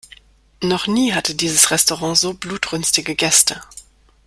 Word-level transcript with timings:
Noch 0.63 0.87
nie 0.87 1.13
hatte 1.13 1.35
dieses 1.35 1.69
Restaurant 1.69 2.17
so 2.17 2.33
blutrünstige 2.33 3.13
Gäste. 3.13 3.61